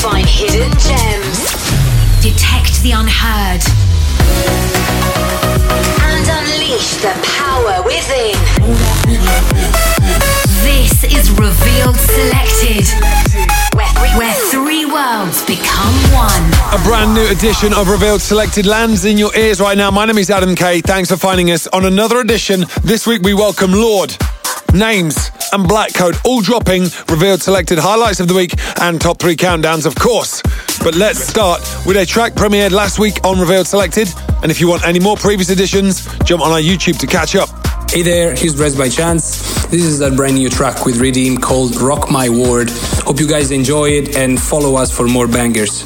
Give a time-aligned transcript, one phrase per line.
[0.00, 1.52] find hidden gems,
[2.22, 3.60] detect the unheard,
[6.00, 8.34] and unleash the power within.
[10.64, 12.88] This is Revealed Selected,
[14.16, 16.44] where three, worlds become one.
[16.72, 19.90] A brand new edition of Revealed Selected lands in your ears right now.
[19.90, 20.80] My name is Adam Kay.
[20.80, 22.64] Thanks for finding us on another edition.
[22.82, 24.16] This week we welcome Lord,
[24.72, 29.36] Names, and Black Code all dropping Revealed Selected highlights of the week and top three
[29.36, 30.42] countdowns, of course.
[30.82, 34.08] But let's start with a track premiered last week on Revealed Selected.
[34.42, 37.48] And if you want any more previous editions, jump on our YouTube to catch up.
[37.90, 39.66] Hey there, here's Dressed by Chance.
[39.66, 42.70] This is a brand new track with Redeem called Rock My World.
[43.04, 45.82] Hope you guys enjoy it and follow us for more bangers.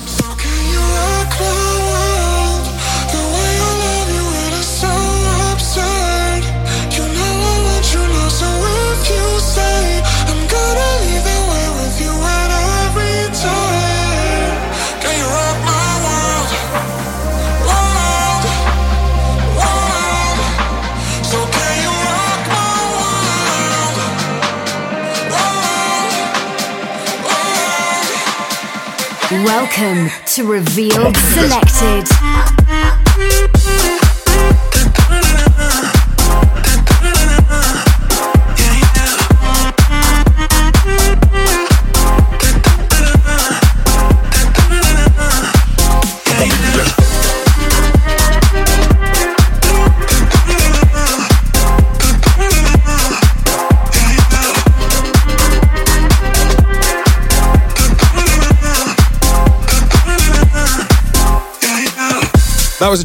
[29.57, 32.09] Welcome to Revealed Selected.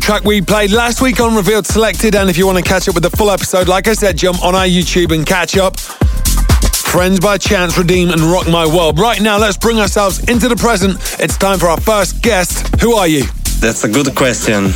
[0.10, 2.16] Track we played last week on Revealed Selected.
[2.16, 4.44] And if you want to catch up with the full episode, like I said, jump
[4.44, 5.80] on our YouTube and catch up.
[5.80, 8.98] Friends by Chance, Redeem, and Rock My World.
[8.98, 10.96] Right now, let's bring ourselves into the present.
[11.20, 12.82] It's time for our first guest.
[12.82, 13.26] Who are you?
[13.60, 14.72] That's a good question.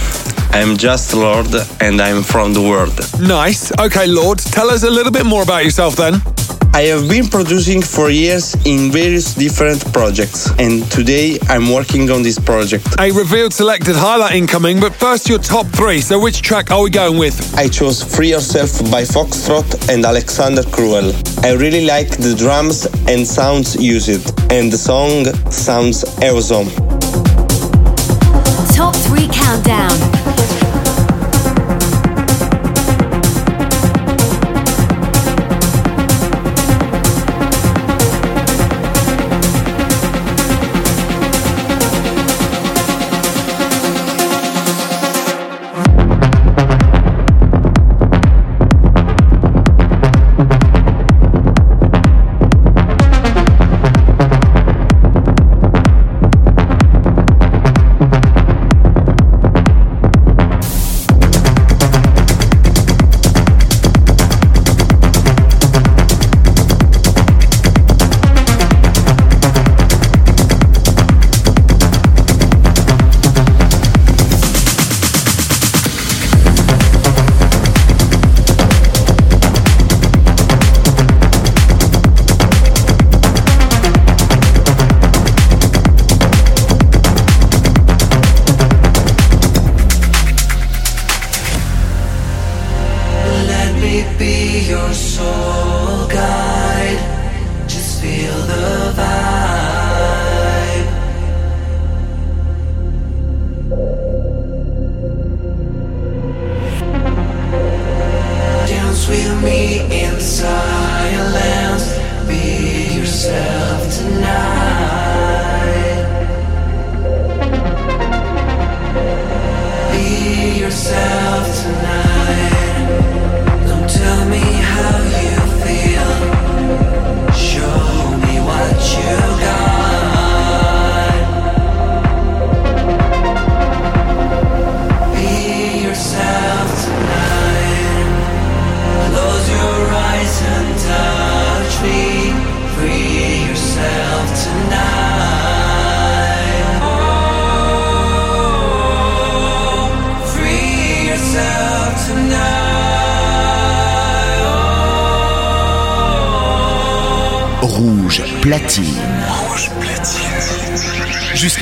[0.51, 1.47] I'm just Lord
[1.81, 2.93] and I'm from the world.
[3.19, 3.71] Nice.
[3.79, 6.21] Okay, Lord, tell us a little bit more about yourself then.
[6.75, 12.23] I have been producing for years in various different projects, and today I'm working on
[12.23, 12.87] this project.
[12.99, 16.01] A revealed selected highlight incoming, but first your top three.
[16.01, 17.37] So, which track are we going with?
[17.55, 21.13] I chose Free Yourself by Foxtrot and Alexander Cruel.
[21.43, 26.69] I really like the drums and sounds used, and the song sounds awesome.
[28.73, 30.42] Top three countdown.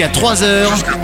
[0.02, 1.01] jusqu'à 3 heures.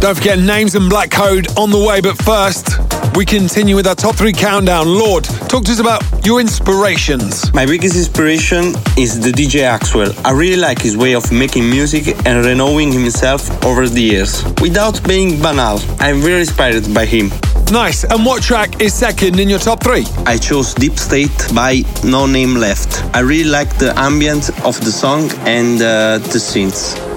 [0.00, 2.78] Don't forget names and black code on the way, but first,
[3.14, 4.88] we continue with our top three countdown.
[4.88, 7.52] Lord, talk to us about your inspirations.
[7.52, 10.18] My biggest inspiration is the DJ Axwell.
[10.24, 14.42] I really like his way of making music and renewing himself over the years.
[14.62, 17.28] Without being banal, I'm very inspired by him.
[17.70, 18.04] Nice.
[18.04, 20.06] And what track is second in your top three?
[20.24, 23.04] I chose Deep State by No Name Left.
[23.14, 27.09] I really like the ambient of the song and uh, the synths.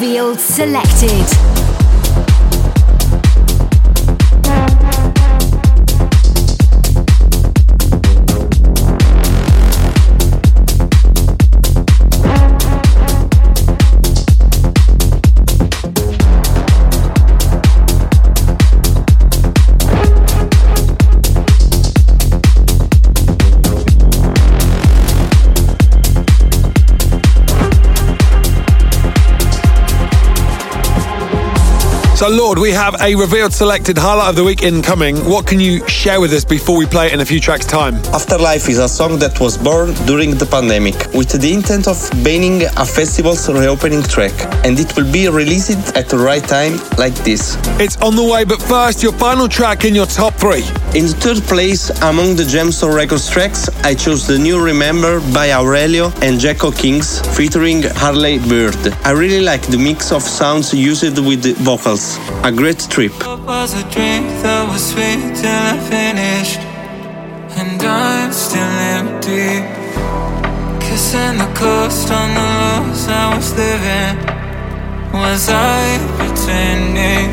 [0.00, 1.49] Revealed Selected.
[32.20, 35.16] So, Lord, we have a revealed selected highlight of the week incoming.
[35.24, 37.94] What can you share with us before we play it in a few tracks' time?
[38.12, 42.64] Afterlife is a song that was born during the pandemic with the intent of being
[42.76, 44.34] a festival's reopening track,
[44.66, 47.56] and it will be released at the right time like this.
[47.80, 50.64] It's on the way, but first, your final track in your top three.
[50.92, 55.52] In the third place, among the Gemstone Records tracks, I chose the new Remember by
[55.52, 58.76] Aurelio and Jacko Kings featuring Harley Bird.
[59.06, 62.09] I really like the mix of sounds used with the vocals.
[62.42, 63.12] A great trip.
[63.46, 66.58] was a drink that was sweet till I finished,
[67.54, 69.62] and I'm still empty.
[70.82, 74.14] Kissing the coast on the lows I was living.
[75.14, 77.30] Was I pretending?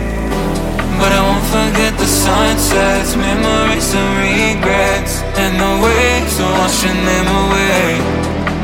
[1.00, 7.28] But I won't forget the sunsets, memories and regrets, and the waves are washing them
[7.42, 7.98] away.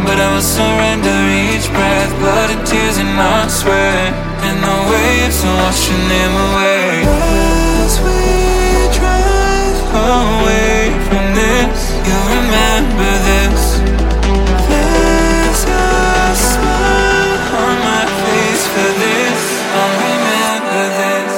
[0.05, 1.17] But I will surrender
[1.49, 7.03] each breath, blood and tears and I swear and the waves are washing them away.
[7.83, 8.21] As we
[8.99, 13.61] drive away from this, you remember this.
[14.69, 15.85] There's a
[16.49, 19.41] smile on my face for this.
[19.79, 21.33] I'll remember this.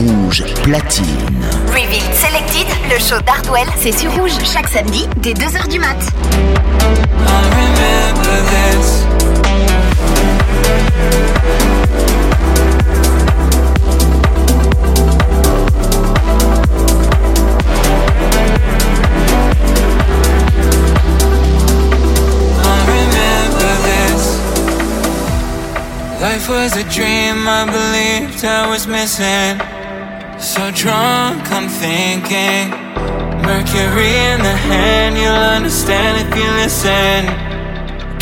[0.00, 1.09] Rouge platine.
[2.90, 5.94] Le show d'Hardwell, c'est sur Rouge chaque samedi dès 2h du mat.
[26.20, 29.60] Life was a dream I believed I was missing.
[30.40, 32.79] So drunk, I'm thinking.
[33.50, 37.26] Mercury in the hand, you'll understand if you listen.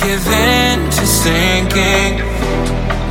[0.01, 2.25] Give in to sinking.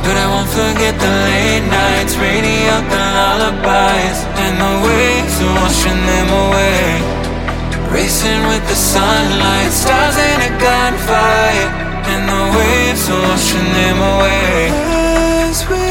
[0.02, 6.28] But I won't forget the late nights, radio the lullabies, and the waves washing them
[6.42, 6.82] away.
[7.94, 11.70] Racing with the sunlight, stars in a gunfight,
[12.02, 14.74] and the waves washing them away.
[15.46, 15.86] As we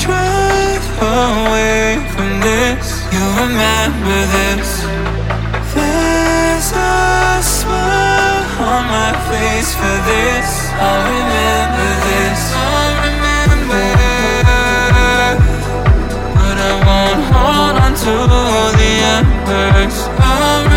[0.00, 4.79] drive away from this, you'll remember this.
[6.72, 10.48] A smile on my face for this.
[10.78, 12.40] I'll remember this.
[12.54, 13.86] I'll remember.
[16.36, 18.14] But I won't hold on to
[18.78, 19.96] the embers.
[20.18, 20.69] I'll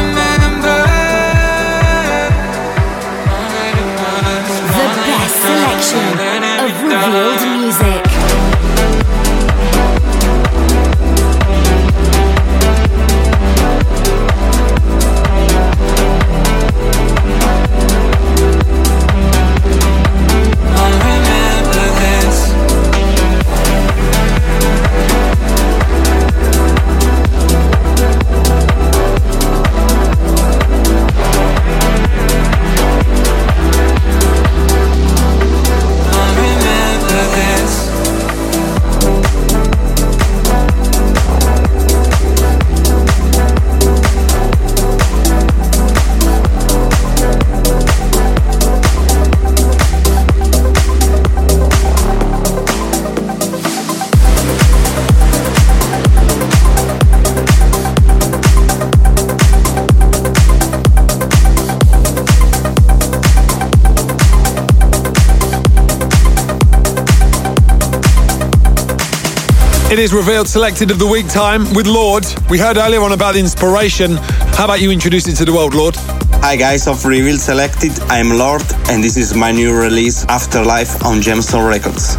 [69.94, 72.26] It is revealed selected of the week time with Lord.
[72.50, 74.18] We heard earlier on about the inspiration.
[74.58, 75.96] How about you introduce it to the world, Lord?
[76.42, 81.22] Hi guys of Revealed Selected, I'm Lord and this is my new release Afterlife on
[81.22, 82.16] Gemstone Records.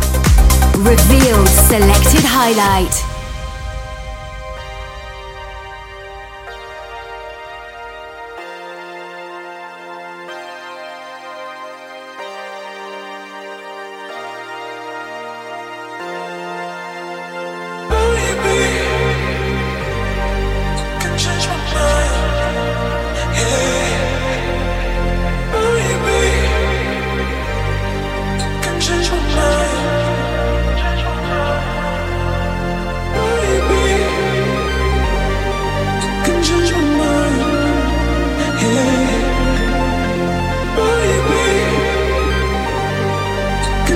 [0.79, 3.14] Revealed Selected Highlight.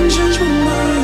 [0.05, 0.98] 一生长重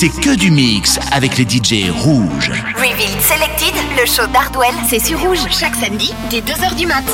[0.00, 2.50] c'est que du mix avec les DJ rouges.
[2.74, 7.04] Revealed Selected, le show d'Hardwell, c'est sur rouge chaque samedi dès 2h du mat'.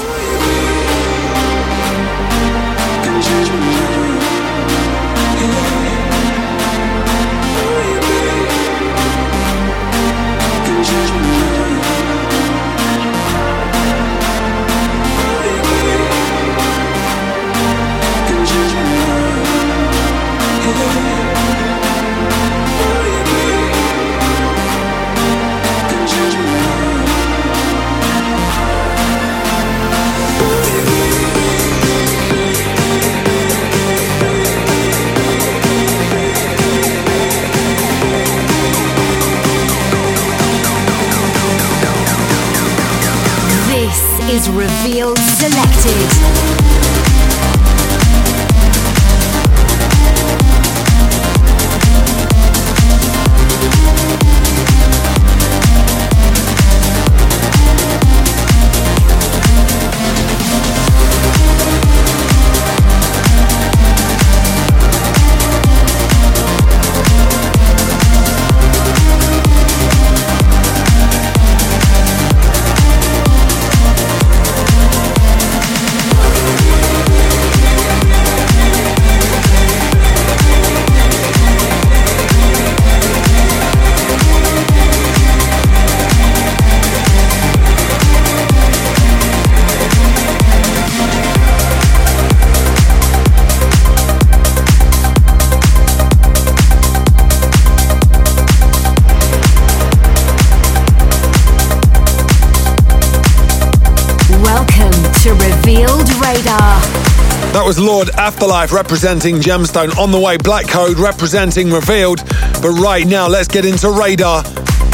[107.67, 112.23] Was Lord Afterlife representing Gemstone on the way, Black Code representing Revealed.
[112.63, 114.45] But right now, let's get into Radar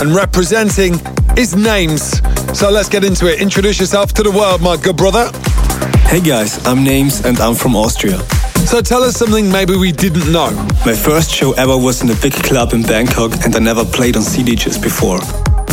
[0.00, 0.94] and representing
[1.36, 2.22] is Names.
[2.58, 3.42] So let's get into it.
[3.42, 5.30] Introduce yourself to the world, my good brother.
[6.08, 8.18] Hey guys, I'm Names and I'm from Austria.
[8.64, 10.50] So tell us something maybe we didn't know.
[10.86, 14.16] My first show ever was in a big club in Bangkok and I never played
[14.16, 15.20] on CDJs before.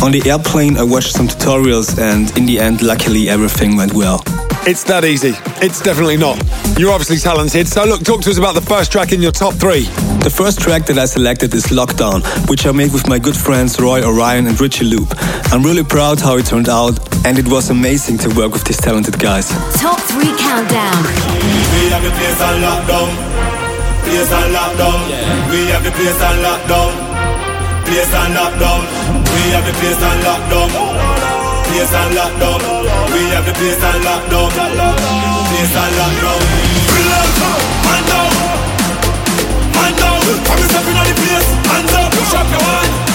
[0.04, 4.22] On the airplane, I watched some tutorials and in the end, luckily, everything went well.
[4.66, 5.32] It's that easy.
[5.64, 6.36] It's definitely not.
[6.78, 9.54] You're obviously talented, so look, talk to us about the first track in your top
[9.54, 9.88] three.
[10.20, 13.80] The first track that I selected is Lockdown, which I made with my good friends
[13.80, 15.08] Roy Orion and Richie Loop.
[15.48, 16.92] I'm really proud how it turned out,
[17.24, 19.48] and it was amazing to work with these talented guys.
[19.80, 21.08] Top three countdown.
[21.72, 23.08] We have the place on lockdown.
[24.04, 24.98] Place on lockdown.
[25.08, 25.50] Yeah.
[25.50, 26.92] We have the place on lockdown.
[27.88, 28.82] Place on lockdown.
[29.24, 31.30] We have the place on lockdown
[31.70, 32.79] place on lockdown.
[33.12, 34.50] We have the place on lockdown.
[34.54, 36.40] Place on lockdown.
[37.86, 38.32] Man down,
[39.74, 40.20] man down.
[40.46, 41.48] Come stepping on the place.
[41.70, 43.09] Hands up, push your hand.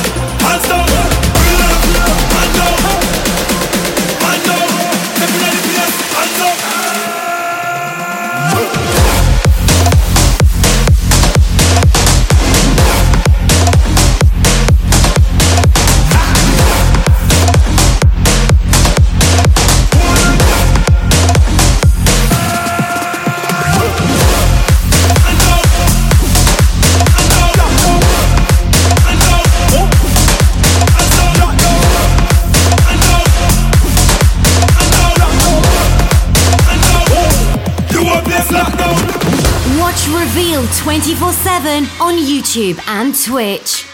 [40.95, 43.86] 24 7 on YouTube and Twitch.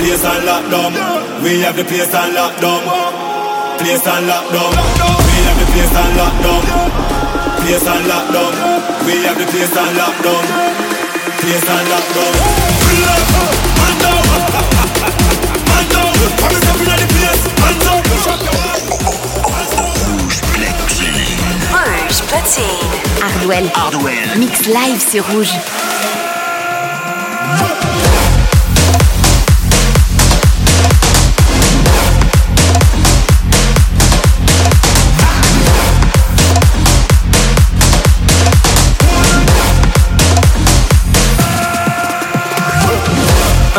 [0.00, 0.92] Place on lockdown.
[1.42, 2.82] We have the place on lockdown.
[3.78, 4.72] Place on lockdown.
[5.26, 6.62] We have the place on lockdown.
[7.60, 8.52] Place on lockdown.
[9.06, 10.44] We have the place on lockdown.
[11.40, 12.32] Place on lockdown.
[13.78, 14.22] Man down.
[15.70, 16.12] Man down.
[16.40, 17.42] Come and step in the place.
[17.60, 18.00] Man down.
[20.10, 21.30] Rouge platine.
[21.72, 22.92] Rouge platine.
[23.22, 23.66] Hardwell.
[23.74, 24.28] Hardwell.
[24.38, 25.54] Mix live sur Rouge.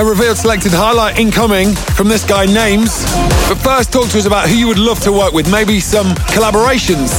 [0.02, 3.06] A revealed selected highlight incoming from this guy, Names.
[3.48, 6.08] But first, talk to us about who you would love to work with, maybe some
[6.34, 7.12] collaborations.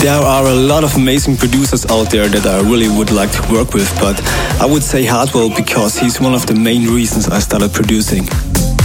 [0.00, 3.52] There are a lot of amazing producers out there that I really would like to
[3.52, 4.18] work with, but
[4.58, 8.24] I would say Hardwell because he's one of the main reasons I started producing.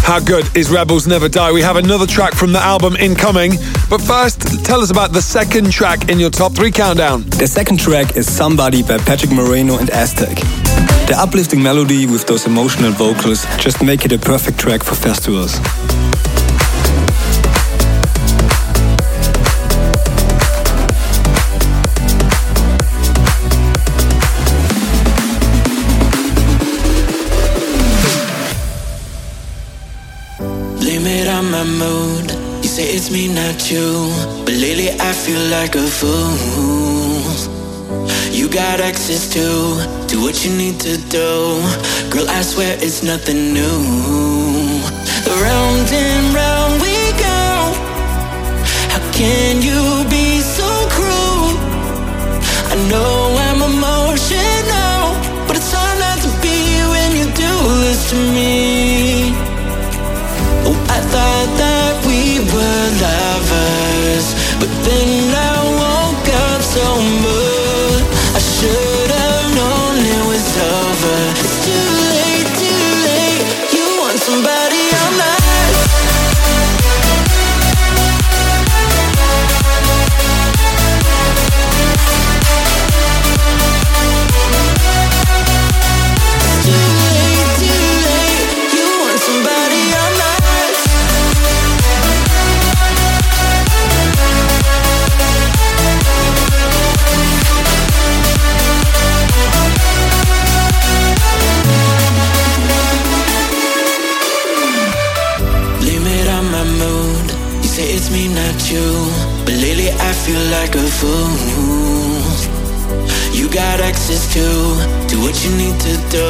[0.03, 1.53] How good is Rebels Never Die?
[1.53, 3.53] We have another track from the album incoming.
[3.89, 7.23] But first, tell us about the second track in your top three countdown.
[7.29, 10.37] The second track is Somebody by Patrick Moreno and Aztec.
[11.11, 15.59] The uplifting melody with those emotional vocals just make it a perfect track for festivals.
[31.41, 32.31] My mood.
[32.61, 34.09] You say it's me, not you.
[34.45, 37.00] But lately I feel like a fool.
[38.51, 39.39] Got access to,
[40.07, 41.61] do what you need to do.
[42.11, 43.79] Girl, I swear it's nothing new.
[45.43, 47.41] Round and round we go.
[48.91, 51.55] How can you be so cruel?
[52.73, 54.99] I know I'm emotional,
[55.47, 56.57] but it's hard not to be
[56.91, 57.53] when you do
[57.85, 58.50] this to me.
[114.11, 116.27] Access to, do what you need to do.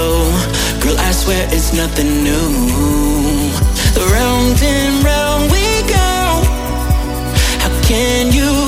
[0.82, 3.52] Girl, I swear it's nothing new.
[4.13, 6.44] Round and round we go.
[7.62, 8.61] How can you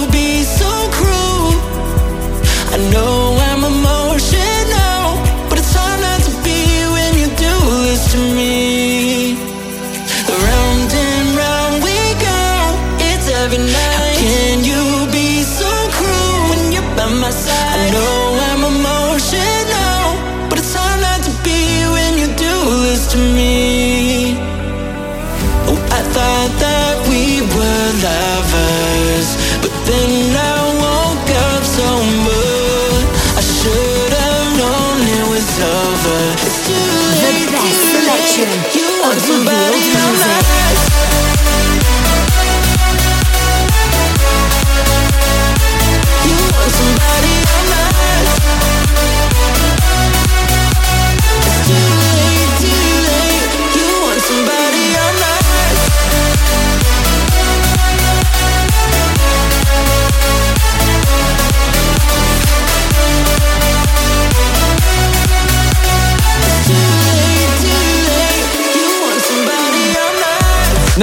[28.04, 28.33] were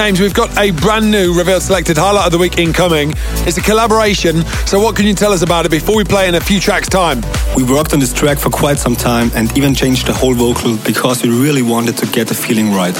[0.00, 3.12] Names, we've got a brand new Revealed Selected highlight of the week incoming.
[3.46, 6.36] It's a collaboration, so what can you tell us about it before we play in
[6.36, 7.20] a few tracks' time?
[7.54, 10.78] We worked on this track for quite some time and even changed the whole vocal
[10.86, 12.96] because we really wanted to get the feeling right.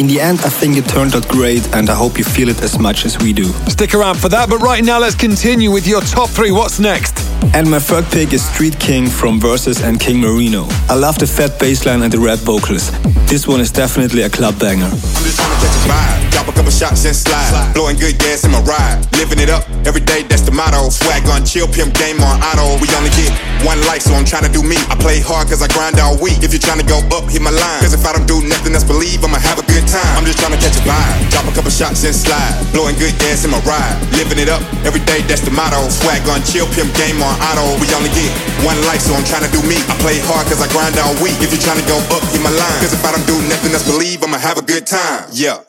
[0.00, 2.62] In the end, I think it turned out great and I hope you feel it
[2.62, 3.44] as much as we do.
[3.68, 6.50] Stick around for that, but right now let's continue with your top three.
[6.50, 7.27] What's next?
[7.54, 10.66] And my third pick is Street King from Versus and King Marino.
[10.88, 12.90] I love the fat bass line and the rap vocals.
[13.26, 14.86] This one is definitely a club banger.
[14.86, 16.30] I'm just tryna catch a vibe.
[16.30, 17.74] Drop a couple shots and slide.
[17.74, 19.02] Blowing good gas in my ride.
[19.18, 20.88] Living it up every day, that's the motto.
[20.88, 22.78] Swag on chill, pimp game on auto.
[22.78, 23.34] We only get
[23.66, 24.78] one life, so I'm trying to do me.
[24.86, 26.46] I play hard cause I grind all week.
[26.46, 27.80] If you're trying to go up, hit my line.
[27.82, 30.14] Cause if I don't do nothing else, believe I'ma have a good time.
[30.14, 31.34] I'm just trying to catch a vibe.
[31.34, 32.54] Drop a couple shots and slide.
[32.70, 33.98] Blowing good gas in my ride.
[34.14, 35.84] Living it up every day, that's the motto.
[35.90, 37.76] Swag on chill, pimp game on auto.
[37.80, 38.30] We only get
[38.64, 39.76] one life, so I'm tryna do me.
[39.88, 41.36] I play hard cause I grind all week.
[41.44, 42.78] If you're tryna go up, hit my line.
[42.80, 45.28] Cause if I don't do nothing else, believe I'ma have a good time.
[45.32, 45.67] Yeah.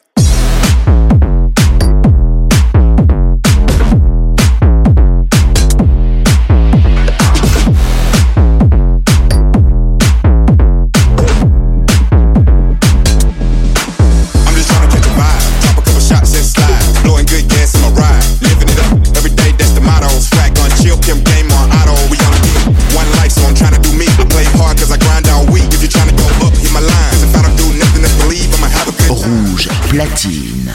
[30.20, 30.74] Platine.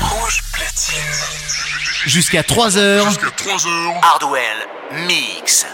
[2.06, 3.04] Jusqu'à 3h.
[3.04, 4.00] Jusqu'à 3h.
[4.02, 4.66] Hardwell
[5.06, 5.66] Mix.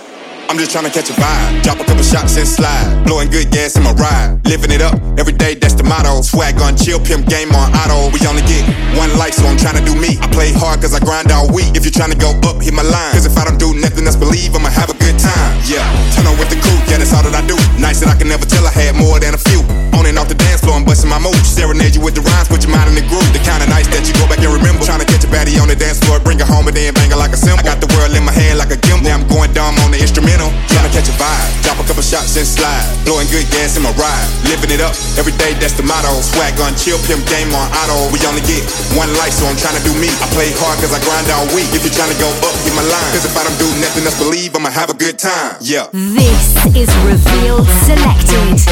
[0.51, 1.63] I'm just tryna catch a vibe.
[1.63, 3.07] Drop a couple shots and slide.
[3.07, 4.43] Blowing good gas in my ride.
[4.51, 6.27] Living it up every day, that's the motto.
[6.27, 8.11] Swag on chill, pimp game on auto.
[8.11, 8.67] We only get
[8.99, 10.19] one life, so I'm tryna do me.
[10.19, 11.79] I play hard cause I grind all week.
[11.79, 13.15] If you're tryna go up, hit my line.
[13.15, 15.55] Cause if I don't do nothing else, believe I'ma have a good time.
[15.71, 15.87] Yeah,
[16.19, 17.55] turn on with the crew, yeah, that's all that I do.
[17.79, 19.63] Nice that I can never tell I had more than a few.
[19.95, 21.47] On and off the dance floor, I'm busting my moves.
[21.47, 23.31] Serenade you with the rhymes, put your mind in the groove.
[23.31, 24.83] The kind of nights that you go back and remember.
[24.83, 27.21] Tryna catch a baddie on the dance floor, bring her home and then bang her
[27.21, 27.63] like a cymbal.
[27.63, 29.07] I got the world in my hand like a gimbal.
[29.07, 30.40] Now I'm going dumb on the instrumental.
[30.49, 31.51] Tryna catch a vibe.
[31.61, 32.87] Drop a couple shots and slide.
[33.05, 34.29] Blowing good gas in my ride.
[34.49, 36.09] Living it up every day, that's the motto.
[36.25, 38.09] Swag on chill, pimp game on auto.
[38.15, 38.65] We only get
[38.97, 40.09] one life, so I'm trying to do me.
[40.23, 41.69] I play hard cause I grind all week.
[41.77, 43.11] If you're trying to go up, hit my line.
[43.13, 45.61] Cause if I don't do nothing else, believe I'ma have a good time.
[45.61, 45.93] Yeah.
[45.93, 48.63] This is Revealed Selected.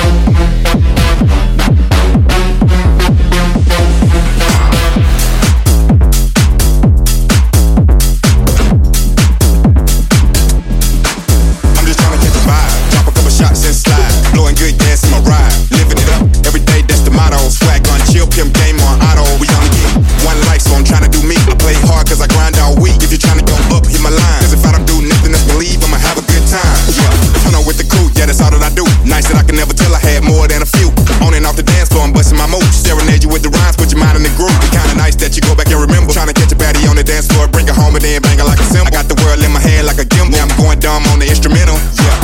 [28.29, 28.85] that's all that I do.
[29.09, 30.93] Nights that I can never tell I had more than a few.
[31.25, 32.77] On and off the dance floor, I'm busting my moves.
[32.77, 34.53] Staring at you with the rhymes, put your mind in the groove.
[34.61, 36.13] It's kind of nice that you go back and remember.
[36.13, 38.37] Trying to catch a baddie on the dance floor, bring it home and then bang
[38.37, 38.87] it like a symbol.
[38.87, 40.37] I got the world in my hand like a gimbal.
[40.37, 41.81] Now I'm going dumb on the instrumental.
[42.05, 42.18] Yeah.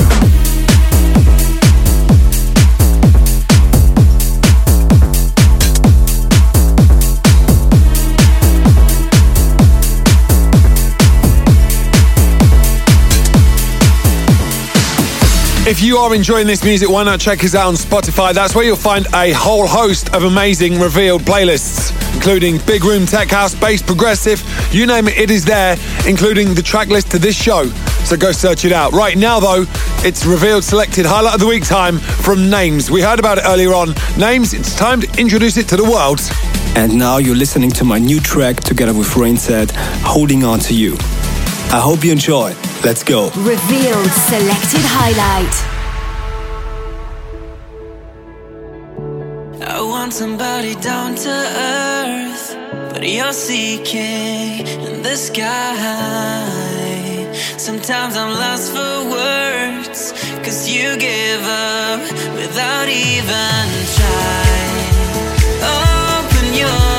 [15.76, 18.32] If you are enjoying this music, why not check us out on Spotify?
[18.32, 23.28] That's where you'll find a whole host of amazing revealed playlists, including Big Room Tech
[23.28, 24.40] House, Bass Progressive,
[24.72, 27.66] you name it, it is there, including the track list to this show.
[28.04, 28.92] So go search it out.
[28.92, 29.64] Right now, though,
[30.04, 32.88] it's revealed selected highlight of the week time from Names.
[32.88, 33.94] We heard about it earlier on.
[34.16, 36.20] Names, it's time to introduce it to the world.
[36.76, 39.72] And now you're listening to my new track together with Rainset,
[40.04, 40.94] Holding On to You.
[41.72, 42.54] I hope you enjoy.
[42.84, 43.30] Let's go.
[43.30, 45.54] Revealed selected highlight.
[49.66, 52.56] I want somebody down to earth,
[52.92, 55.64] but you're seeking in the sky.
[57.56, 60.12] Sometimes I'm lost for words,
[60.44, 62.02] cause you give up
[62.36, 63.64] without even
[63.96, 64.92] trying.
[65.64, 66.93] Open your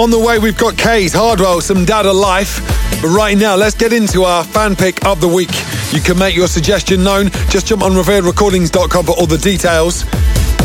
[0.00, 2.58] On the way, we've got K's Hardwell, some Dada Life.
[3.00, 5.52] But right now, let's get into our fan pick of the week.
[5.92, 7.30] You can make your suggestion known.
[7.48, 10.04] Just jump on revealedrecordings.com for all the details.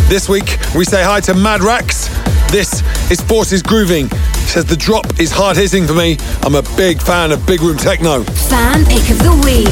[0.10, 2.08] This week, we say hi to Mad Rax.
[2.52, 4.10] This is Forces Grooving.
[4.10, 6.18] He says the drop is hard hitting for me.
[6.42, 8.24] I'm a big fan of big room techno.
[8.24, 9.70] Fan pick of the week.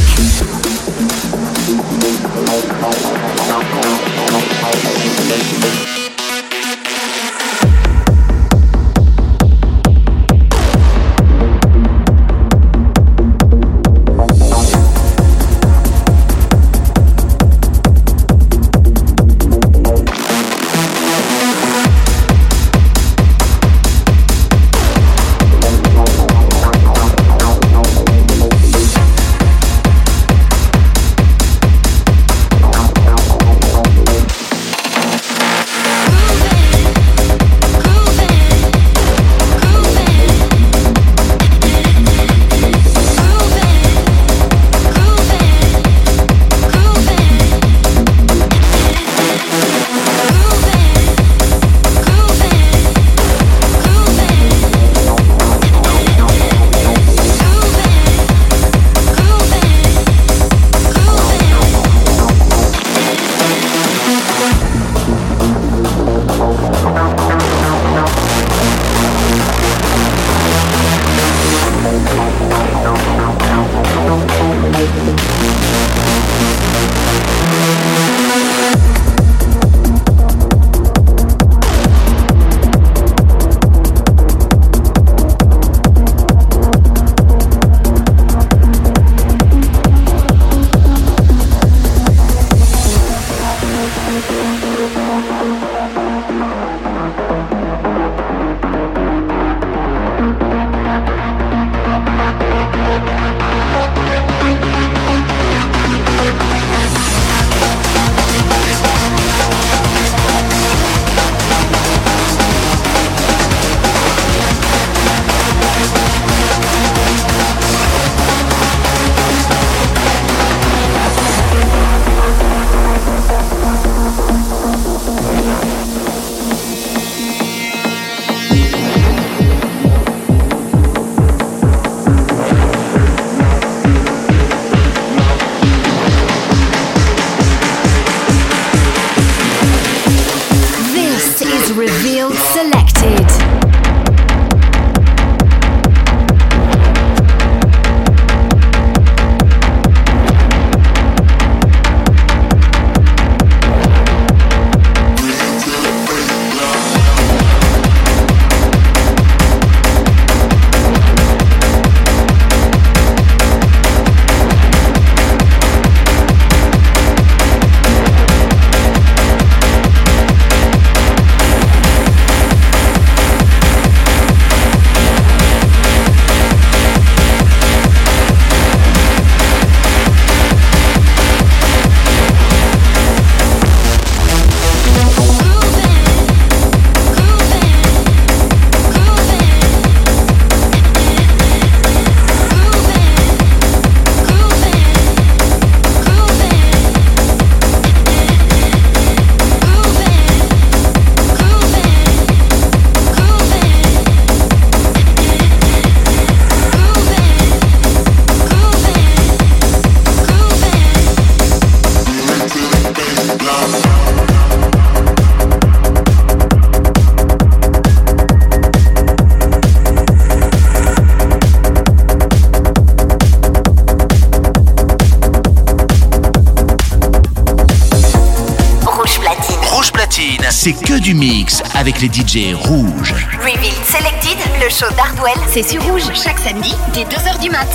[230.58, 233.14] C'est que du mix avec les DJ rouges.
[233.40, 237.68] Revealed Selected, le show d'Hardwell, c'est sur rouge chaque samedi dès 2h du mat.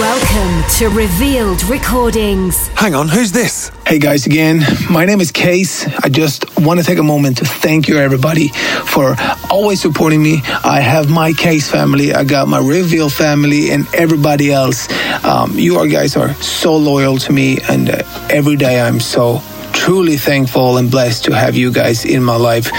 [0.00, 2.68] Welcome to Revealed Recordings.
[2.74, 3.70] Hang on, who's this?
[3.88, 4.60] Hey guys, again,
[4.90, 6.04] my name is KAAZE.
[6.04, 8.48] I just want to take a moment to thank you, everybody,
[8.84, 9.16] for
[9.50, 10.42] always supporting me.
[10.62, 14.88] I have my KAAZE family, I got my Reveal family, and everybody else.
[15.24, 19.40] Um, you are guys are so loyal to me, and uh, every day I'm so
[19.72, 22.70] truly thankful and blessed to have you guys in my life.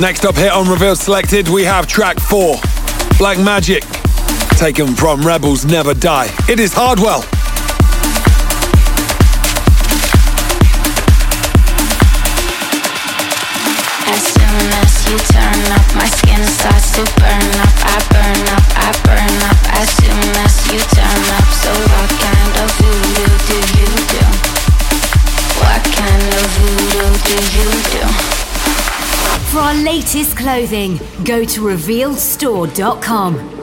[0.00, 2.56] Next up here on Revealed Selected, we have track four,
[3.18, 3.84] Black Magic,
[4.56, 6.26] taken from Rebels Never Die.
[6.48, 7.20] It is Hardwell.
[14.08, 17.74] As soon as you turn up, my skin starts to burn up.
[17.84, 19.59] I burn up, I burn up.
[29.60, 33.59] Our latest clothing, go to revealedstore.com.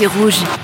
[0.00, 0.59] Mix live sur Rouge.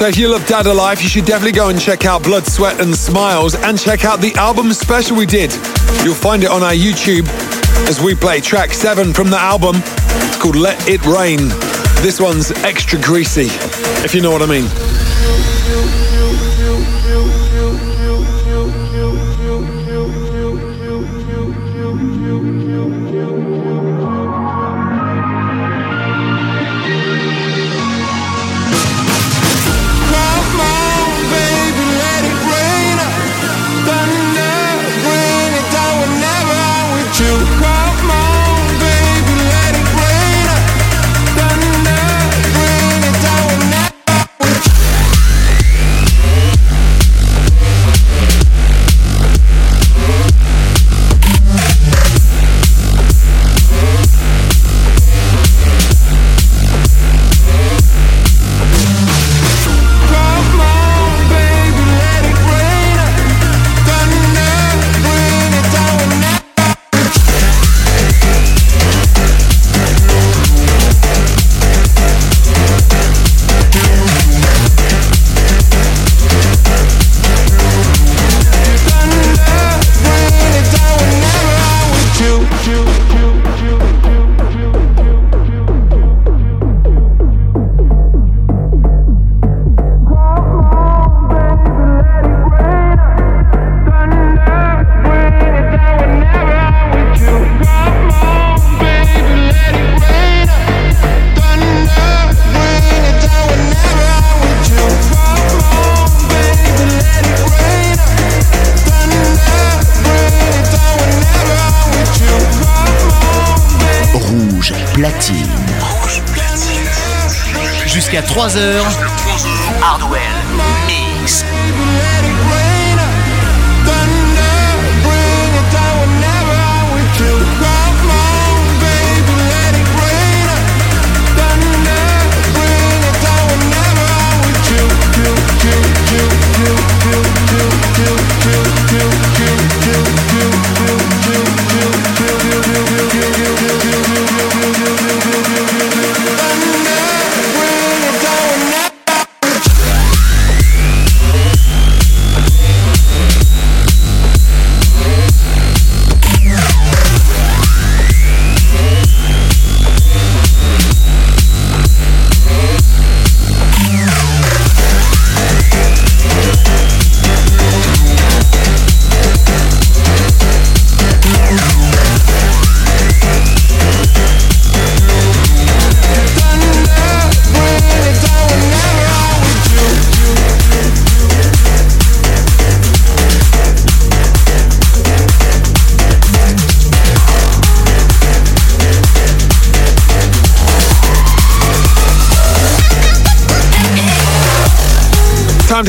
[0.00, 2.80] So if you love Dada Life, you should definitely go and check out Blood, Sweat
[2.80, 5.52] and Smiles and check out the album special we did.
[6.02, 7.28] You'll find it on our YouTube
[7.86, 9.76] as we play track 7 from the album.
[9.76, 11.48] It's called Let It Rain.
[12.02, 13.48] This one's extra greasy,
[14.02, 14.89] if you know what I mean.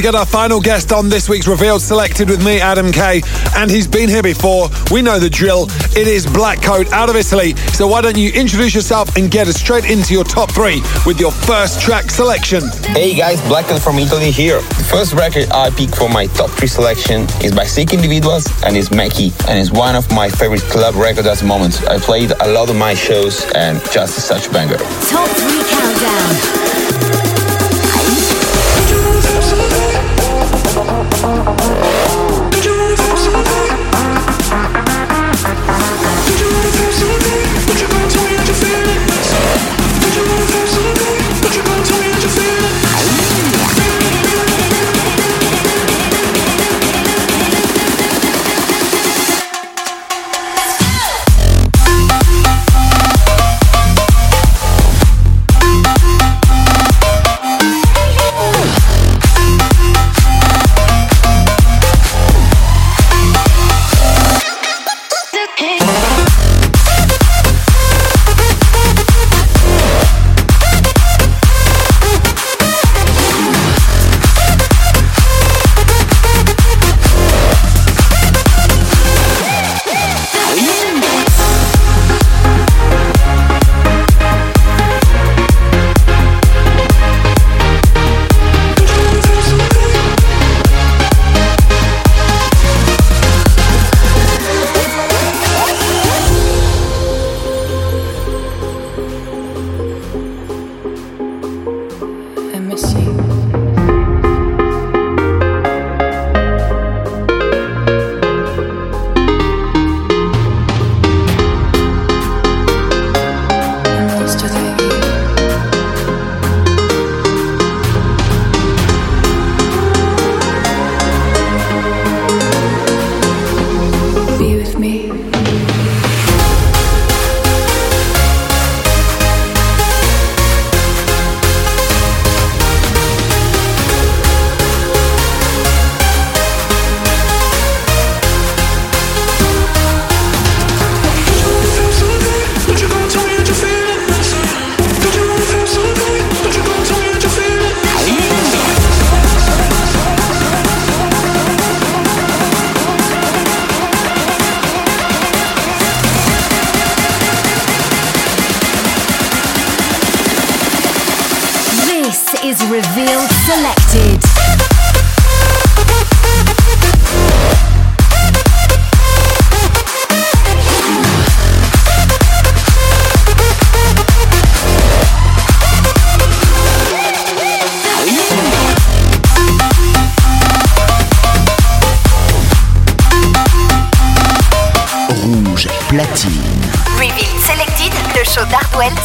[0.02, 3.22] To get our final guest on this week's Revealed Selected with me, Adam K.
[3.56, 4.70] And he's been here before.
[4.90, 5.68] We know the drill.
[5.96, 7.56] It is Black Coat out of Italy.
[7.74, 11.20] So why don't you introduce yourself and get us straight into your top three with
[11.20, 12.64] your first track selection?
[12.96, 14.60] Hey guys, Black Coat from Italy here.
[14.62, 18.76] The first record I picked for my top three selection is by Sick Individuals and
[18.76, 21.84] it's Mackie and it's one of my favorite club records at the moment.
[21.88, 24.78] I played a lot of my shows and just such a banger.
[24.78, 26.51] Top three countdown.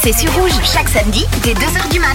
[0.06, 2.14] C'est sur Rouge chaque samedi dès 2h du mat.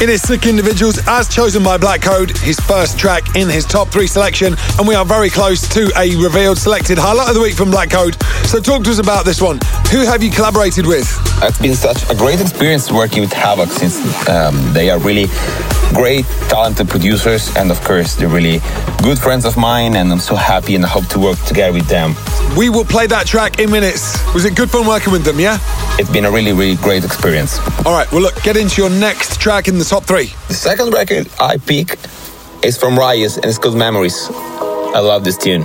[0.00, 3.90] It is Sick Individuals, as chosen by Black Code, his first track in his top
[3.90, 7.54] three selection, and we are very close to a revealed selected highlight of the week
[7.54, 8.16] from Black Code.
[8.46, 9.58] So talk to us about this one.
[9.92, 11.08] Who have you collaborated with?
[11.42, 13.98] It's been such a great experience working with Havoc since
[14.30, 15.26] um, they are really
[15.92, 18.60] great, talented producers, and of course, they're really
[19.02, 21.86] good friends of mine, and I'm so happy and I hope to work together with
[21.86, 22.14] them.
[22.56, 24.14] We will play that track in minutes.
[24.32, 25.58] Was it good fun working with them, yeah?
[25.98, 27.58] It's been a really, really great experience.
[27.84, 30.26] All right, well, look, get into your next track in the top three.
[30.48, 31.98] The second record I pick
[32.62, 34.28] is from Riot and it's called Memories.
[34.30, 35.64] I love this tune.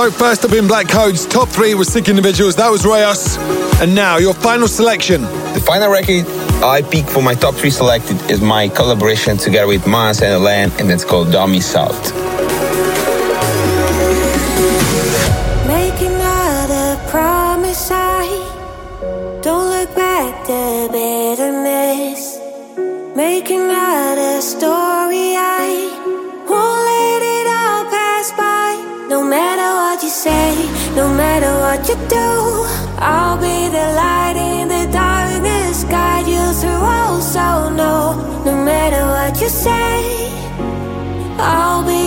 [0.00, 2.56] So first up in Black Codes, top three was Sick Individuals.
[2.56, 3.36] That was Royas.
[3.82, 5.20] And now your final selection.
[5.52, 6.24] The final record
[6.64, 10.70] I pick for my top three selected is my collaboration together with Mars and Elaine,
[10.78, 12.14] and it's called Dummy South.
[15.66, 18.24] Making out a promise, I
[19.42, 22.38] don't look back the bitterness.
[23.14, 25.89] Making out a story, I
[30.24, 30.54] say,
[30.94, 32.28] no matter what you do,
[32.98, 37.20] I'll be the light in the darkness, guide you through all.
[37.22, 37.96] So no,
[38.44, 39.94] no matter what you say,
[41.38, 41.99] I'll be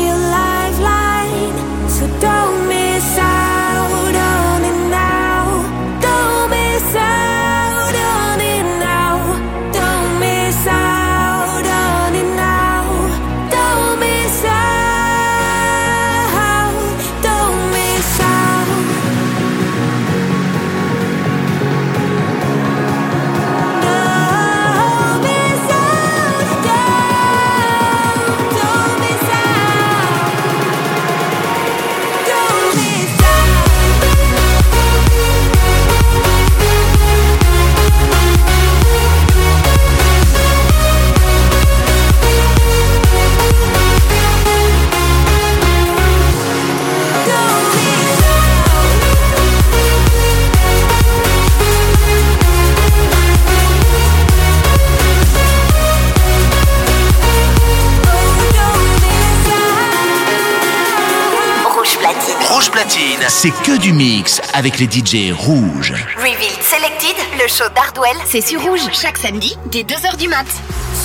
[63.34, 65.94] c'est que du mix avec les DJ rouges.
[66.16, 70.46] Revealed Selected, le show d'Hardwell, c'est sur rouge chaque samedi dès 2h du mat.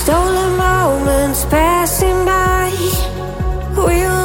[0.03, 2.71] Stolen moments passing by.
[3.75, 4.18] We'll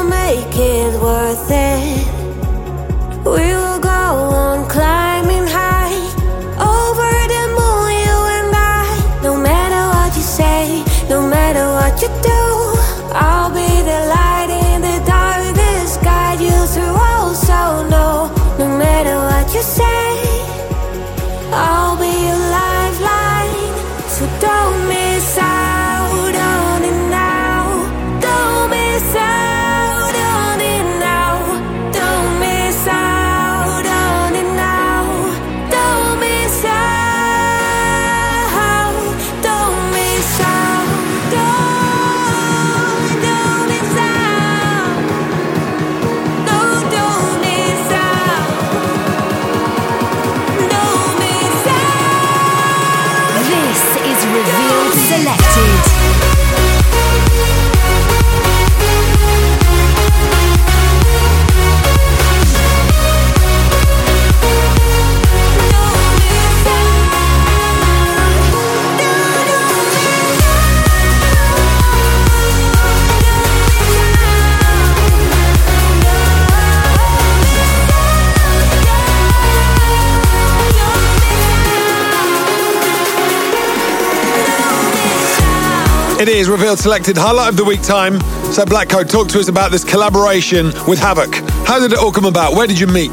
[86.64, 88.22] Revealed Selected Highlight of the Week time.
[88.53, 91.36] So, Black Code, talk to us about this collaboration with Havoc.
[91.68, 92.55] How did it all come about?
[92.55, 93.11] Where did you meet?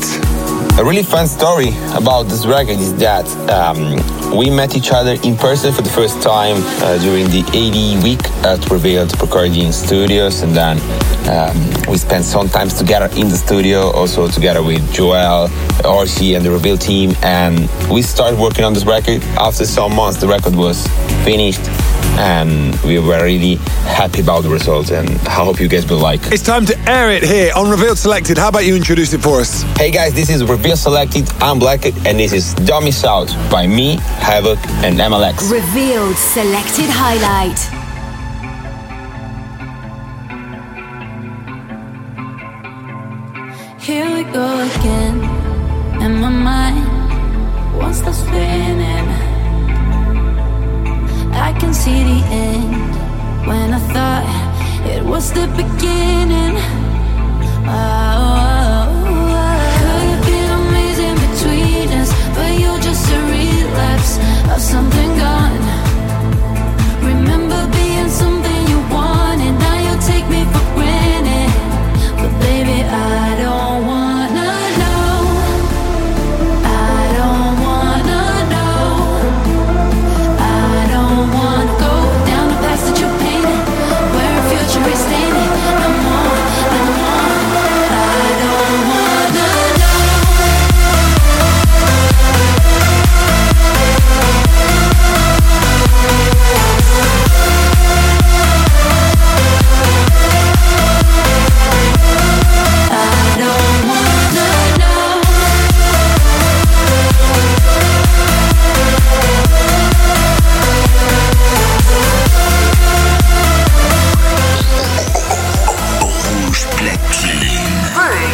[0.79, 5.37] A really fun story about this record is that um, we met each other in
[5.37, 10.55] person for the first time uh, during the AD week at Revealed Procardine Studios, and
[10.55, 10.79] then
[11.29, 11.57] um,
[11.91, 15.49] we spent some time together in the studio, also together with Joel,
[15.85, 17.17] Orsi, and the Reveal team.
[17.25, 19.25] And we started working on this record.
[19.37, 20.87] After some months, the record was
[21.25, 21.65] finished,
[22.19, 23.57] and we were really
[23.87, 24.91] happy about the results.
[24.91, 26.21] And I hope you guys will like.
[26.33, 28.39] It's time to air it here on Revealed Selected.
[28.39, 29.63] How about you introduce it for us?
[29.77, 31.31] Hey guys, this is Revealed Selected.
[31.41, 35.51] I'm Black, and this is Dummy South by me, Havoc, and MLX.
[35.51, 37.59] Revealed Selected Highlight.
[43.81, 45.21] Here we go again,
[46.03, 49.30] and my mind won't stop spinning.
[51.33, 52.72] I can see the end
[53.47, 54.24] when I thought
[54.87, 56.57] it was the beginning.
[57.66, 58.87] Oh,
[59.76, 64.18] could have been amazing between us, but you're just a relapse
[64.53, 65.62] of something gone.
[67.03, 71.51] Remember being something you wanted, now you take me for granted.
[72.18, 73.70] But baby, I don't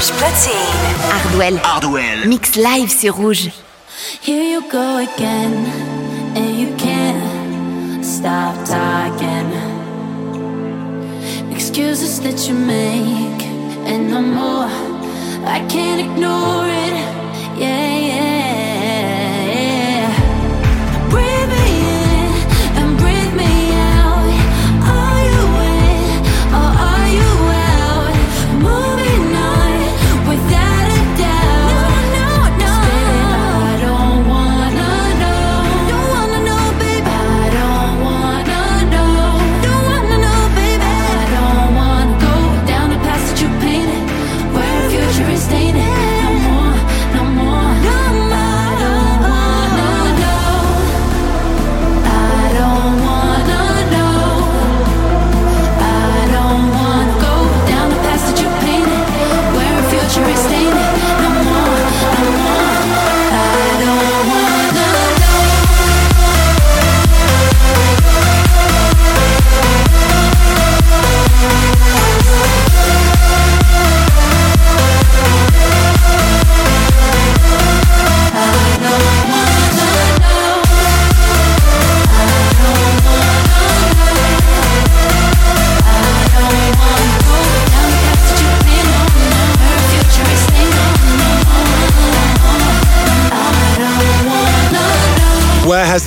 [0.07, 0.54] Rouge platine.
[1.11, 1.59] Hardwell.
[1.64, 2.28] Hardwell.
[2.28, 3.50] Mix live sur Rouge.
[4.22, 5.66] Here you go again,
[6.36, 9.50] and you can't stop talking.
[11.50, 13.42] Excuses that you make,
[13.86, 14.70] and no more.
[15.44, 16.55] I can't ignore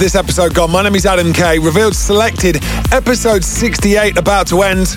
[0.09, 0.71] this episode gone?
[0.71, 1.59] My name is Adam K.
[1.59, 4.87] Revealed Selected, episode 68 about to end.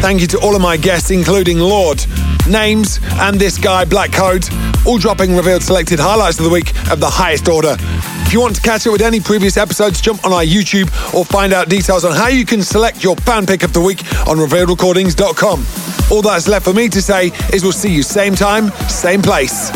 [0.00, 2.02] Thank you to all of my guests, including Lord,
[2.48, 4.48] Names, and this guy, Black Code,
[4.86, 7.76] all dropping Revealed Selected highlights of the week of the highest order.
[7.78, 11.26] If you want to catch up with any previous episodes, jump on our YouTube or
[11.26, 14.38] find out details on how you can select your fan pick of the week on
[14.38, 15.66] revealedrecordings.com.
[16.10, 19.70] All that's left for me to say is we'll see you same time, same place.